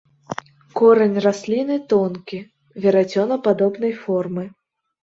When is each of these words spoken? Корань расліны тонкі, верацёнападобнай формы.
Корань 0.79 1.19
расліны 1.25 1.75
тонкі, 1.93 2.39
верацёнападобнай 2.87 3.93
формы. 4.05 4.53